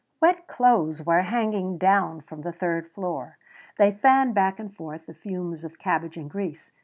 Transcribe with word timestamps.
Wet 0.19 0.47
clothes 0.47 1.03
were 1.03 1.21
hanging 1.21 1.77
down 1.77 2.21
from 2.21 2.41
the 2.41 2.51
third 2.51 2.89
floor. 2.91 3.37
They 3.77 3.91
fanned 3.91 4.33
back 4.33 4.57
and 4.57 4.75
forth 4.75 5.05
the 5.05 5.13
fumes 5.13 5.63
of 5.63 5.77
cabbage 5.77 6.17
and 6.17 6.27
grease. 6.27 6.71